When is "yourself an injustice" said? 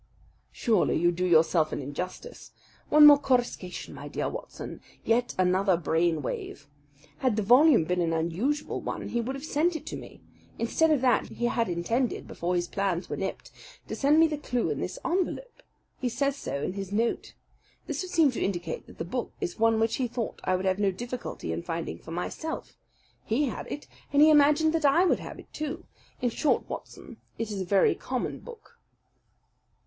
1.23-2.49